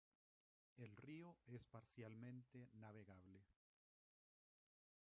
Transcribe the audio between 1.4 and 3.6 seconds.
es parcialmente navegable.